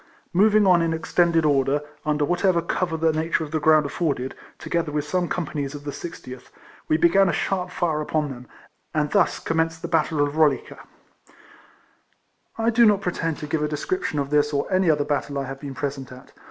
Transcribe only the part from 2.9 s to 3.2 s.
the